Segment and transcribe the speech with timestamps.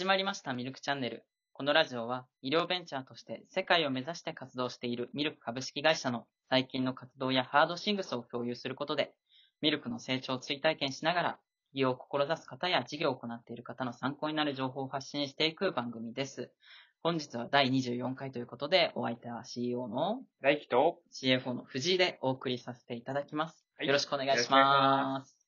[0.00, 1.26] 始まりましたミルクチャンネル。
[1.52, 9.12] このラジオは医療ベンチャーとして世界を目指して活動しているミルク株式会社の最近の活動やハードシングスを共有することで、
[9.60, 11.38] ミルクの成長を追体験しながら、
[11.74, 16.50] 起業を志す方や事業を行っている方の参考になる情報を発信していく番組です。
[17.02, 23.66] 本日は第24回ということで、お相手は CEO の大輝と、CFO の藤井でお送りさせていただきます。
[23.76, 25.39] はいよろしくお願いします。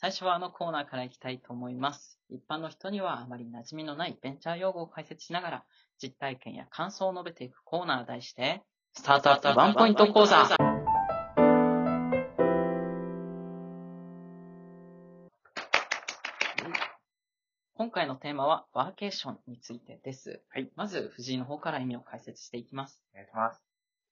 [0.00, 2.20] 最初はあのコーナーからいきたいと思います。
[2.30, 5.64] 一般の人にはあまり馴染みのないベンチャー用語を解説しながら、
[6.00, 10.46] 実体験や感想を述べていくコーナー題して、スタートアップワンポイント講座
[17.74, 20.40] 今回のテーマはワーケーションについてです。
[20.50, 23.02] はいまず、藤井の方から意味を解説していきます。
[23.12, 23.60] お願いします。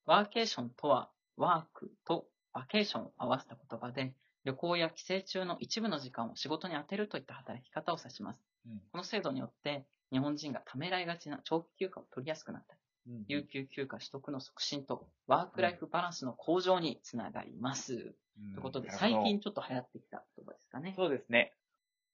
[0.04, 4.12] ワーケーションとは、ワークとバケーションを合わせた言葉で、
[4.46, 8.40] 旅行や帰省中の一部の時間を仕事に充てるといった働き方を指します。
[8.66, 17.94] うんこの制度によって、日本人がためらいがちな長期休暇を取りやすくなったり、有給休暇取得の促進と、ワークライフバランスの向上につながります。
[17.94, 20.92] うんということで、最近ちょっと流行ってきた言葉ですかね。
[20.94, 21.52] そうですね。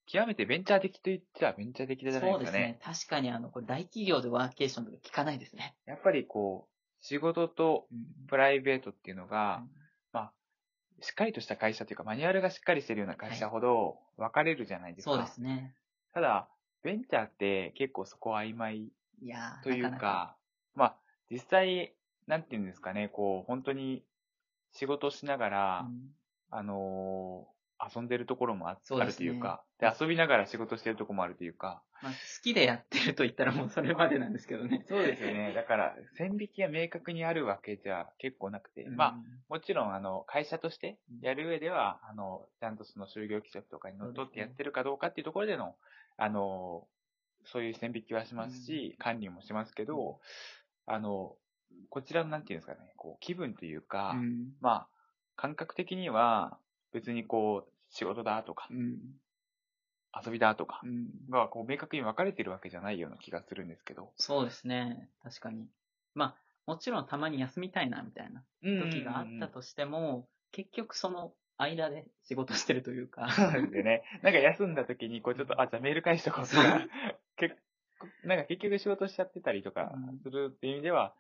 [0.06, 2.72] 極めてベンチャー的と言っちゃベンチャー的じゃないそうですすでかね。
[2.72, 2.80] ね。
[2.83, 5.75] 確かにあの、これ大企業でワーケーションとか聞かないですね。
[5.84, 6.72] やっぱりこう、
[7.05, 9.81] 仕事とうんプライベートっていうのが、まあ、
[11.03, 15.12] しっかりとした会社というか、マニュアルがしっかりしてるような会社ほど分かれるじゃないですか。
[15.12, 15.75] そうですね。
[16.14, 16.48] ただ、
[16.83, 18.92] ベンチャーって結構そこは曖昧
[19.62, 20.36] というか、なか
[20.75, 20.98] まあ、
[21.31, 24.05] 実際、なんていうんですかね、こう、本当に
[24.72, 26.14] 仕事しながら、なかうん
[26.50, 27.61] あのー
[27.94, 29.27] 遊んでるところもああそうですね。
[29.27, 34.84] るというか、で、遊びながら仕事してるところもあるというか、まあ、好きでやってると言ったらもうそれまでなんですけどね。
[34.88, 35.52] そうですよね。
[35.55, 39.14] だから、線引きが明確にあるわけじゃ結構なくて、まあ、
[39.48, 45.77] もちろん、あの、会社としてやる上では、あの、ちゃんとその就業規則とかにのっとってやってるかどうかっていうところでの、
[46.16, 46.86] あの、
[47.44, 50.20] そういう線引きはしますし、管理もしますけど、
[50.87, 51.37] あの、
[51.91, 54.53] こちらのなんていうんですかね、こう、気分というか、うん。
[54.60, 54.88] まあ、
[55.37, 56.59] 感覚的には、
[56.93, 58.98] 別にこう、仕事だとかう、ん。
[60.25, 61.10] 遊びだとかうん。
[61.30, 64.10] が、こう、明確に分かれてるわけじゃないような気がするんですけど。
[64.16, 65.08] そうですね。
[65.22, 65.66] 確かに。
[66.14, 66.36] まあ、
[66.66, 73.28] もちろんたまに休みたいなみたいな時があったとしても、結局その間で仕事してるというか。
[73.31, 74.02] そうですよね。
[74.22, 76.86] なんか休んだ時に、こうちょっと、あ、じゃあメール返しとこうとか、
[77.36, 77.56] け
[78.25, 81.14] なんか結局仕事しちゃってたりとかうんするっていう意味では、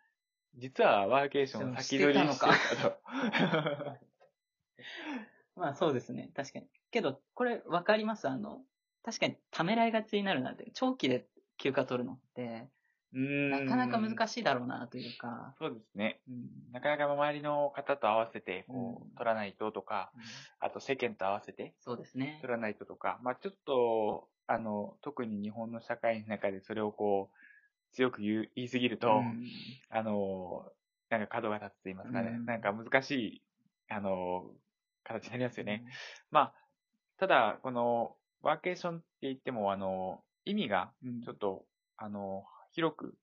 [0.56, 2.98] 実はワーケーションを先取りしてたと。
[5.56, 6.30] まあそうですね。
[6.34, 6.66] 確かに。
[6.90, 8.28] けど、これ分かります？
[8.28, 8.64] あの、
[9.02, 12.70] 確かにためらいがちになるなって、長期で休暇取るのって、
[13.48, 13.98] なかなか。
[14.00, 15.56] 難しいだろうなというか。
[15.58, 16.22] そうですね。
[16.28, 20.12] うんなかなか周りの方と合わせて、こうんう、取らないととか、
[20.58, 22.52] あと世間と合わせてそうですね取。
[22.52, 27.36] らないととか、まあちょっと、あの、特に日本の社会の中でそれをこう、
[27.94, 30.72] 強く言いすぎると、うんあの、
[31.10, 33.42] なんか角が立つと言いますかね、うんなんか難しい、
[33.88, 34.54] あの、
[35.04, 35.84] 形になりますよね。
[36.30, 36.54] まあ、
[37.18, 41.22] ただ、この、ワーケーションって言っても、あの、意味がうん。
[41.22, 41.64] ちょっと、
[41.96, 43.14] あの、広く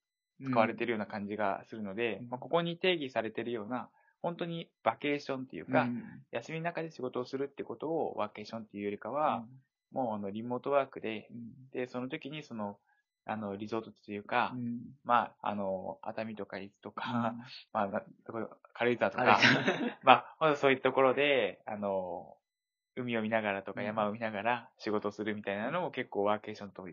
[0.44, 2.30] 使われてるような感じがするので、うん。
[2.30, 3.90] まあ、ここに定義されてるような、
[4.22, 6.04] 本当にバケーションっていうか、うん。
[6.32, 9.46] 休みの中で仕事をするってことをワーケーションっていうよりかは、
[9.92, 11.70] もうあの、リモートワークで、うん。
[11.72, 12.78] で、その時にその、
[13.30, 14.80] あの、リゾート地というか、うん。
[15.04, 17.44] まあ、あの、熱海とか伊豆とか、うん。
[17.90, 18.04] まあ
[18.74, 22.38] 軽井沢と あかれ、まあ、そういったところで、あの、
[22.96, 23.86] 海を見ながらとかうん。
[23.88, 26.88] 山を見ながら仕事するみたいなのも結構ワーケーションと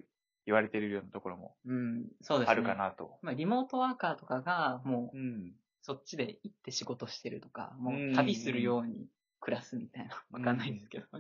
[0.45, 2.53] 言われてるようなところもうん、そうですね。
[2.53, 3.19] あるかなと。
[3.23, 5.53] まあ、リモートワーカーとかが、もう、うん。
[5.83, 8.13] そっちで行って仕事してるとか、もうん。
[8.13, 9.09] う旅するように
[9.41, 11.19] 暮らすみたいな、わかんないですけど、そ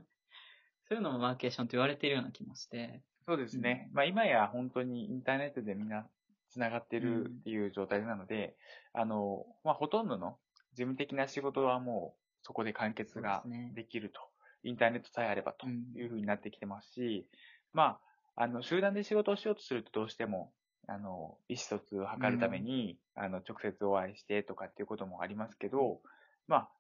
[0.93, 3.89] ういうのもワーケーションと言われてるような気もして、そうですね。
[3.91, 3.95] うん。
[3.95, 6.09] まあ今や本当にインターネットでみんな
[6.51, 8.57] 繋がってるっていう状態なので、
[8.93, 10.39] あの、まあほとんどの
[10.73, 13.43] 事務的な仕事はもうそこで完結が
[13.75, 14.21] できると。
[14.63, 15.93] インターネットさえあればとうん。
[15.95, 17.29] いうふうになってきてますし、
[17.73, 18.01] ま
[18.37, 20.53] あ、あの、集団で仕事をしようとするとどうしても、
[20.89, 26.01] あの、意思疎通を図るために、あの、直接お会いしてとかっていうこともありますけど、
[26.49, 26.71] まあ、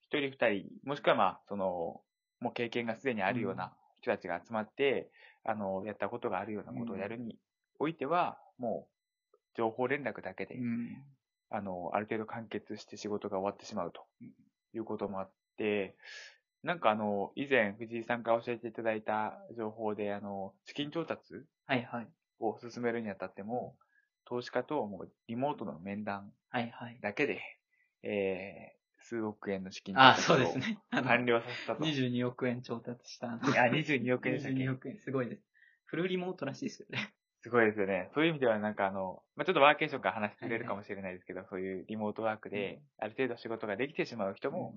[0.00, 2.02] 一人二人、もしくはまあ、その、
[2.40, 5.10] もう経験がすでにあるような人たちが集まって、
[5.44, 7.38] あの、やったことがあるようなことをやるに
[7.78, 8.88] おいては、も
[9.32, 11.02] う、情報連絡だけで、うん
[11.50, 14.04] あの、ある程度完結して仕事が終わってしまうと
[14.72, 15.96] いうこともあって、
[16.62, 21.34] なんかあの、以前藤井さんから教えていただいた情報で、あの、資金調達
[21.66, 22.08] はいはい。
[22.40, 23.76] を進めるにあたっても、
[24.24, 26.98] 投資家ともうリモートの面談はいはい。
[27.00, 27.40] だけで、
[28.02, 30.78] えー、数億円の資金調あそうですね。
[30.90, 31.84] あの、完了させたと。
[31.84, 33.28] 22億円調達した。
[33.28, 33.40] あのあ、
[33.70, 35.42] 22億円でしたっけ22億円、すごいです。
[35.84, 37.14] フルリモートらしいですよね。
[37.42, 38.10] すごいですよね。
[38.14, 44.74] そういう意味ではなんかあの、まあ、ちょっとワーケーションから話してくれるかもしれないですけど、そういうリモートワークで、ある程度仕事ができてしまう人も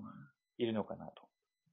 [0.58, 1.12] いるのかなと。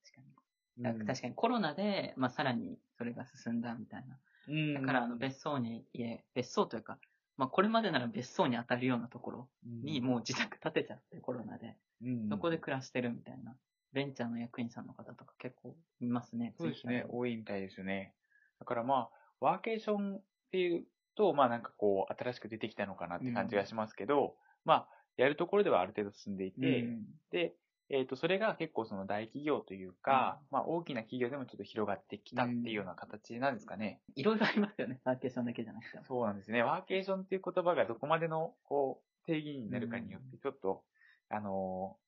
[0.05, 0.99] 確かに。
[0.99, 4.17] うん確かにコロナで、まあ、さらにそれが進んだみたいな。
[4.47, 6.97] うんだから、あの、別荘に、家、別荘というか、
[7.35, 9.49] まあ、これまでなら別荘に当たるようなところ
[9.83, 11.75] に、もう自宅建てちゃって、コロナで。
[12.03, 13.55] うんそこで暮らしてるみたいな。
[13.93, 16.53] ベンチャーの役員さんの方とか結構いますね。
[16.57, 18.13] そうですね多いみたいですよね。
[18.59, 19.09] だからまあ、
[19.39, 20.21] ワーケーションっ
[20.51, 20.83] ていう
[21.15, 24.87] と、まあなんかこう、新しく出てきたのかなって感じがしますけど、まあ、
[25.17, 27.53] やるところではある程度進んでいて、うんで、
[27.89, 34.01] えっ、と、それが結構その大企業というか、まあ大きな企業でもちょっと広がってきたっていうような形なんですかね。
[34.15, 34.99] いろいろありますよね。
[35.05, 36.03] ワーケーションだけじゃなくても。
[36.03, 36.63] そうなんですね。
[36.63, 40.83] ワーケーションっていう言葉がどこまでのこう定義になるかによって、ちょっと、
[41.29, 42.05] あのー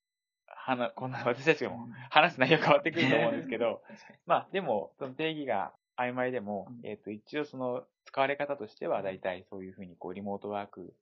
[0.50, 3.84] はな、こんな私たちも話す内容変わってくると思うんですけど。
[4.26, 6.86] まあ、でも、その定義が曖昧でも、うん。
[6.86, 10.94] えっ、と、一応その、使われ方としては、大体そういうふうに、こう、リモートワーク、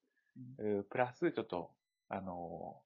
[0.58, 1.72] うープラス、ちょっと、
[2.10, 2.86] あのー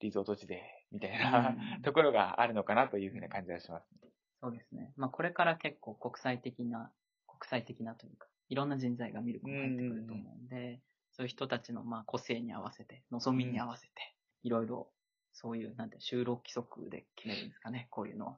[0.00, 0.62] リゾート地で、
[0.92, 1.82] みたいな、うん。
[1.82, 3.86] ところがあるのかなというふうな感じがします。
[4.40, 4.92] そうですね。
[4.96, 6.92] まあ、これから結構国際的な、
[7.26, 10.80] 国際的なというか、いろんな人材がミルクに入ってくると思うんで、
[11.12, 14.13] そういう人たちのまあ個性に合わせて、望みに合わせて、
[14.44, 14.88] いろいろ、
[15.32, 18.36] そういう、なんて、就労規則で決めるんですかね、こういうのは。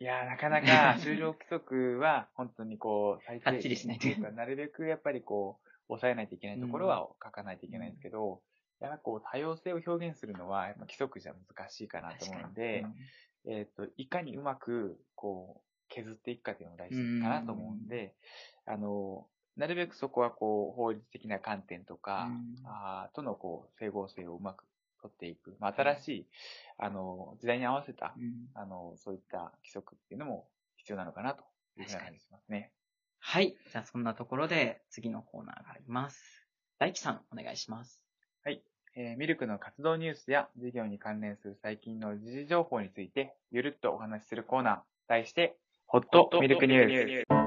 [0.00, 8.42] いやー、なかなか、 就労規則は、本当にこう、最かっちりしないとというか、なるべくやっぱりこう、抑えないといけないところは書かないといけないんですけど、
[8.80, 12.86] やはりこう、多様性を表現するのは、やっぱ規則じゃ難しいかなと思うので、
[13.46, 18.14] えっ、と、いかにうまく、こう、削っていくかっていうのが大事かなと思うんで、
[18.66, 22.66] あの、なるべくそこはこう、法律的な観点とか、うん。
[22.66, 24.64] あーとのこう、整合性をうまく
[25.04, 25.56] 取っていく。
[25.60, 26.26] まあ、新しい、
[26.78, 31.44] あの、時代に合わせた、うんあの、そういった規則っていうのも必要なのかなと
[31.78, 32.72] いうふうな感じしますね。
[33.18, 33.56] はい。
[33.70, 36.46] じゃあそんなところで次のコーナーがあります。
[36.78, 38.04] 大輝さん、お願いします。
[38.96, 44.78] えーミルクの活動ニュースや事業に関連する最近の時事情報について、ゆるっとお話しするコーナー、
[45.08, 45.56] 題して、
[45.86, 47.43] ホットミルクニュース。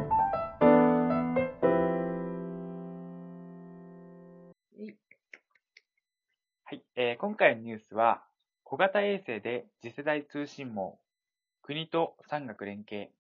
[7.00, 8.24] えー今回のニュースは、
[8.64, 10.98] 小型衛星で次世代通信網、
[11.62, 13.12] 国と産学連携、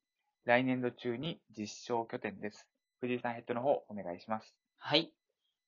[0.45, 2.67] 来年度中に実証拠点です。
[3.01, 4.55] 藤井さんヘッドの方、お願いします。
[4.79, 5.13] はい。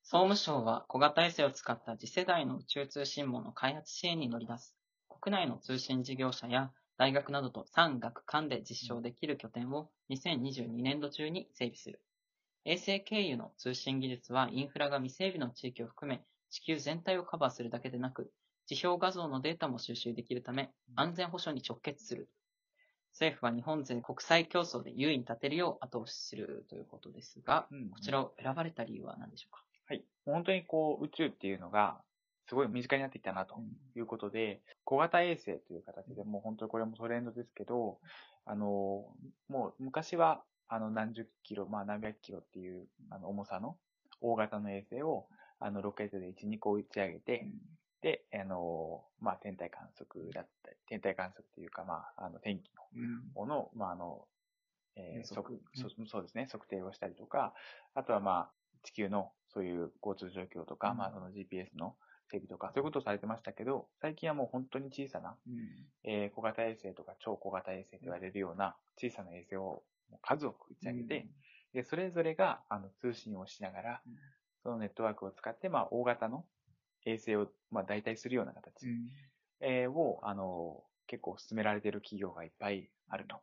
[0.01, 4.73] 総務省は小型衛星を使った次世代の宇宙通信網の開発支援に乗り出す。
[5.07, 12.01] 国内の通信事業者や大学などと産学間で実証できる拠点を2022年度中に整備する。
[12.65, 18.31] 衛星経由の通信技術はインフラが未整備の地域を含め地球全体をカバーするだけでなく、
[18.65, 22.29] 地表画像のデータも収集できるため安全保障に直結する。
[23.11, 29.63] 政府は日本勢国際競争で優位に立てるよう後押しするということですが、うんこちらを選ばれた理由は何でしょうか？
[29.87, 30.03] はい。
[30.25, 32.03] 本当にこう、宇宙っていうのが、
[32.47, 33.55] すごい身近になってきたなと
[33.95, 37.99] いうことで、小型衛星という形で、もう本当にこれもトレンドですけど、
[38.45, 39.15] あの、
[39.47, 43.77] もう昔は、あの、何十キロ、まあ何百キロっていう、あの、重さの
[44.21, 45.27] 大型の衛星を、
[45.59, 47.51] あの、ロケットで1、2個打ち上げて、
[48.01, 53.35] で、あの、まあ天体観測だったり、天体観測というか、まあ、あの、天気うん。
[53.35, 54.27] のものを、まあ、あの、
[54.95, 57.53] えーそそうですね、測定をしたりとか、
[57.93, 60.97] あとはまあ、地球のそういう交通状況とか、うん。
[60.97, 61.97] まあその GPS の
[62.27, 65.37] 整備とか、そういうことをされてましたけど、最近はもう本当に小さな、
[66.03, 69.83] えー小型衛星とか超小型衛星と言われるような小さな衛星を
[70.21, 71.29] 数多く打ち上げて、
[71.73, 74.19] で、それぞれがあの通信をしながらうん、
[74.69, 76.45] そのネットワークを使って、まあ大型の
[77.05, 79.09] 衛星を、まあ代替するような形、うん。
[79.61, 83.37] えーを、あの、結構進められている企業がいっぱいあると。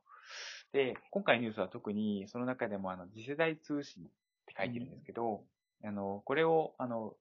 [0.72, 4.06] で、今回のニュースは特にその中でもあの次世代通信っ
[4.46, 5.42] て書いてるんですけど、
[5.84, 7.14] あの、これを、あの、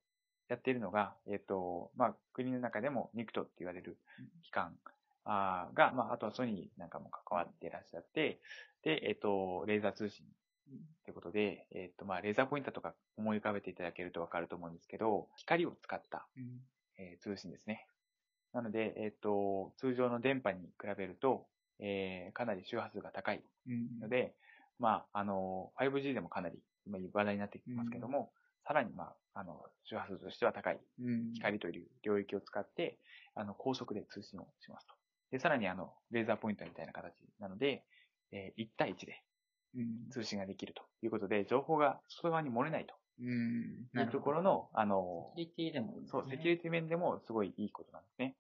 [0.50, 3.97] やっているのが、えっ、と、まあ、国の中でも NICT って言われる
[4.43, 4.75] 機関
[5.24, 8.39] あーが、まあ、あとはソニーなんかも関わっていらっしゃって、
[8.83, 10.25] で、えっ、と、レーザー通信
[10.72, 16.62] ってことで、えっ、と、まあ、レーザーポインターとか思い浮かべていただけるとわかると思うんですけど、光を使ったうん。
[16.98, 17.88] えー通信ですね。
[18.53, 21.48] なので、えっ、と、通常の電波に比べると、
[21.79, 24.00] えーかなり周波数が高いうん。
[24.00, 24.36] ので、
[24.79, 28.31] まあ、あの、5G でもかなり今話題になってきてますけども、
[28.67, 31.34] さらに、まあ、あの、周波数としては高いうん。
[31.34, 32.98] 光という領域を使って、
[33.36, 34.95] あの、高速で通信をしますと。
[35.31, 37.84] で、さらに、あの、レーザーポインターみたいな形なので、
[38.31, 39.22] えー1対1で
[39.75, 40.10] うん。
[40.10, 42.96] 通信ができるということで、情報が外側に漏れないと。
[43.20, 43.88] うん。
[43.96, 46.10] いうところの、あの、セキュリティでもいいですね。
[46.12, 48.36] そう、セキュリティ面でもすごいいいことなんですね。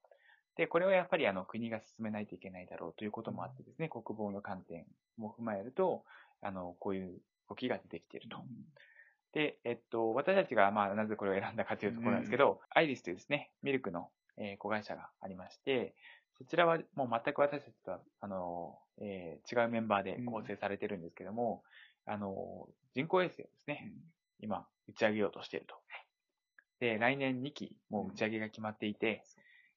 [0.55, 4.85] で、これはやっぱりあの国が進めないといけないだろうということもあってですね、国防の観点
[5.17, 6.03] も踏まえると、
[6.41, 8.37] あの、こういう動きが出てきていると。
[9.33, 15.93] で、えっと、私たちが、まあ、なぜこれを選んだかというところなんですけど、アイリスというですね、ミルクの、えー子会社がありまして、
[16.37, 21.63] そちらはもう全く私たちとは、あの、えー違うメンバーで構成されてるんですけども、
[22.05, 23.91] あの、人工衛星をですね、
[24.39, 25.75] 今、打ち上げようとしていると。
[26.79, 29.23] で、来年2期、もう打ち上げが決まっていて、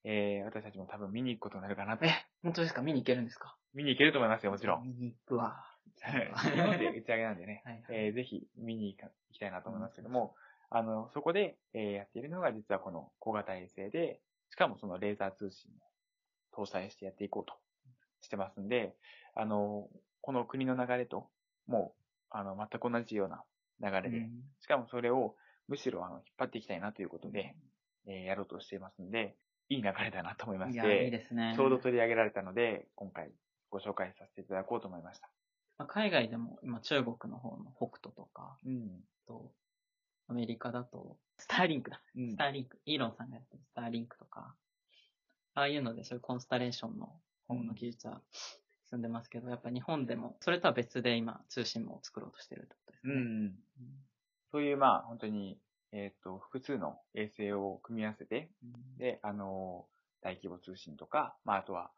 [0.05, 2.05] えー私たちも多分見に行くことになるかなと。
[2.07, 2.11] え、
[2.43, 2.83] 本当ですか？
[2.83, 3.57] 見に行けるんですか？
[3.75, 4.83] 見に行けると思いますよ、もちろん。
[4.83, 5.65] 見に行くわ。
[5.99, 7.85] 日本で打ち上げなんでね、はいはい。
[7.91, 10.35] えーぜひ見に行か行きたいなと思いますけども、
[10.71, 15.75] あの、そこで、えーやっているのが実はこの小型衛星で、しかもそのレーザー通信を
[16.57, 17.55] 搭載してやっていこうと
[18.21, 18.95] してますんで、
[19.35, 19.89] あの、
[20.21, 21.29] この国の流れと、
[21.67, 23.45] もう、あの、全く同じような
[23.91, 24.29] 流れで、
[24.61, 25.35] しかもそれを
[25.69, 27.55] むしろあの引っ張っていきたいなということで、
[28.07, 29.37] えーやろうとしていますんで、
[29.69, 31.53] いい流れだなと思いましいや、いいて、ですね。
[31.55, 33.31] ちょうど取り上げられたので、今回
[33.71, 35.29] ご紹介させていただこうと思いました。
[35.77, 39.05] まあ海外でも、今中国の方の北斗とか、うん。
[39.27, 39.53] と、
[40.29, 42.01] アメリカだと、スターリンクだ。
[42.17, 42.79] うんスターリンク。
[42.87, 44.28] イーロンさんがやってるスターリンクとか、
[45.59, 47.13] ああいうので、そういうコンスタレーションの
[47.49, 48.21] 方の技術は
[48.89, 53.13] 進んでますけど、やっぱ日本でも、それとは別で今、通信網を作ろうとしてるってことですね。
[53.15, 53.21] うん。
[53.21, 53.55] うん
[54.51, 55.59] そういう、まあ、本当に、
[55.93, 58.49] えっ、と、複数の衛星を組み合わせて、
[58.97, 59.85] で、あの、
[60.23, 61.91] 大規模通信とか、まあ、あとは、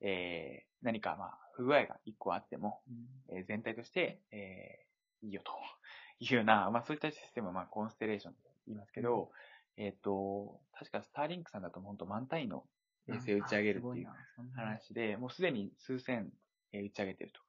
[0.00, 5.52] えー、何か、まあ、不具合が一個あっても、うんえー全体として、えー、いいよと
[6.20, 9.32] いうような、まあ、そういったシステムを、まあ、コンステレーションと言いますけど、
[9.76, 12.64] えっ、と、確かスターリンクさんだと、本当満単位の
[13.08, 14.08] 衛星を打ち上げるっていう
[14.54, 16.32] 話で、もうすでに数千、
[16.72, 17.40] えー打ち上げてると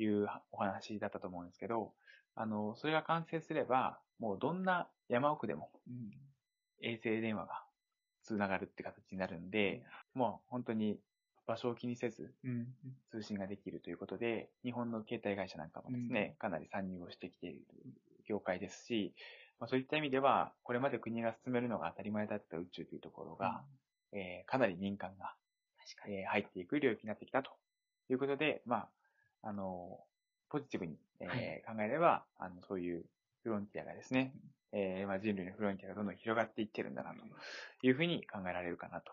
[0.00, 1.92] いうお話だったと思うんですけど、
[2.34, 6.10] あの、それが完成すれば、もうどんな山奥でもうん。
[6.80, 7.64] 衛星電話が
[8.22, 11.00] 繋がるって形になるんで、もう本当に
[11.46, 12.74] 場所を気にせずうん。
[13.10, 17.64] 通信ができるということで、日本の携帯会社なんかもですね、かなり参入をしてきている
[18.26, 19.14] 業界ですし、
[19.58, 23.64] まあ、そういった意味では、これまで国が進めるのが当たり前だった宇宙というところが、
[24.12, 25.34] えーかなり民間が。
[26.06, 27.50] えー入っていく領域になってきたと
[28.10, 28.88] いうことで、ま
[29.42, 30.00] あ、あの、
[30.50, 33.04] ポジティブに、えーはい考えれば、あの、そういう
[33.42, 34.32] フロンティアがですね、
[34.72, 37.16] えーまあ、人類のフロンティアがどんどん広がっていってるんだなと
[37.86, 39.12] いうふうに考えられるかなと。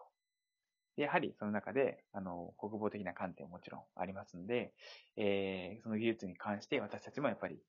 [0.98, 4.74] でやはりその中で、あの、国防的な観点ももちろんありますんで、
[5.18, 7.60] えーその技術に関して私たちもやっぱり、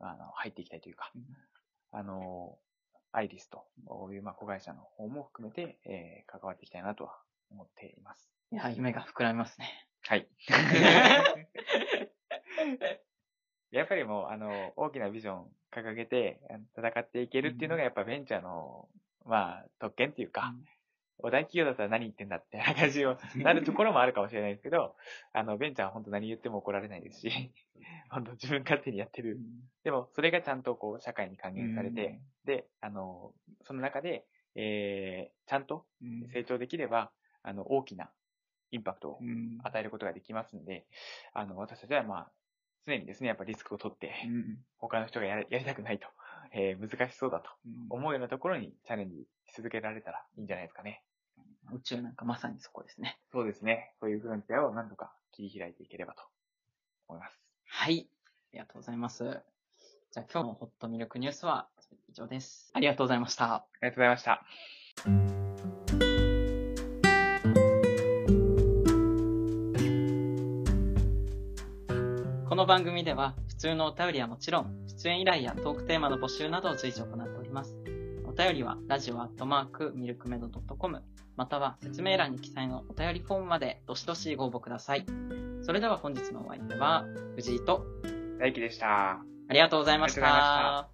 [0.00, 1.22] あの、入っていきたいというか、うん
[1.90, 2.58] あの、
[3.12, 3.64] アイリスと
[4.12, 7.18] いう、まあ、子会社の方も含めて、えー関わっていきたいなとは
[7.50, 8.30] 思っています。
[8.52, 9.86] いや、夢が膨らみますね。
[10.02, 10.28] はい。
[13.70, 16.40] やっぱりもう、あの、大きなビジョン掲げて
[16.76, 18.88] 戦っていけるっていうのがやっぱベンチャーの、
[19.24, 20.54] まあ、特権っていうか、
[21.18, 24.96] お大企業だったら何言ってんだって 感じをなるところもあるかもしれないですけど、
[25.32, 27.52] あの、ベンチャーは本当何言っても怒られないですし、
[28.10, 29.38] 本当自分勝手にやってる。
[29.82, 36.28] でも、それがちゃんとこう、社会に還元されて、で、あの、その中で、えー、ちゃんとうん。
[36.28, 38.12] 成長できれば、あの、大きな
[38.70, 39.58] インパクトをうん。
[39.62, 40.86] 与えることができますんで、
[41.32, 42.32] あの、私たちはまあ、
[42.86, 44.64] 常にですね、やっぱリスクを取って、うん。
[44.78, 46.08] 他の人がややりたくないと、
[46.52, 47.86] えー難しそうだとうん。
[47.90, 51.02] 思うようなところにチャレンジし続けられたらいいんじゃないですかね。
[51.72, 53.18] 宇宙なんかまさにそこですね。
[53.32, 53.92] そうですね。
[54.00, 56.22] そういうフロンティアを何とか切り開いていければと
[57.08, 57.38] 思います。
[57.66, 58.08] はい。
[58.08, 59.24] ありがとうございます。
[60.10, 61.68] じゃあ今日のホットミルクニュースは
[62.08, 62.70] 以上です。
[62.72, 63.54] ありがとうございました。
[63.54, 64.42] ありがとうございました。
[72.48, 77.76] この番組では普通のお便りはもちろん、出演依頼やトークテーマの募集などを随時行っております。
[78.26, 81.02] お便りは、ラジオアットマークミルクメド .com、
[81.38, 85.06] または説明欄に記載のお便りフォームまでどしどしご応募ください。
[85.62, 87.04] それでは本日のお相手は、
[87.36, 87.86] 藤井と、
[88.40, 89.20] 大輝でした。
[89.48, 90.88] ありがとうございました。